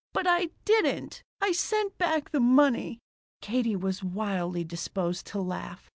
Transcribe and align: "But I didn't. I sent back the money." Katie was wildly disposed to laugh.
"But 0.13 0.25
I 0.25 0.49
didn't. 0.65 1.21
I 1.41 1.51
sent 1.51 1.99
back 1.99 2.31
the 2.31 2.39
money." 2.39 2.97
Katie 3.39 3.75
was 3.75 4.03
wildly 4.03 4.63
disposed 4.63 5.27
to 5.27 5.39
laugh. 5.39 5.89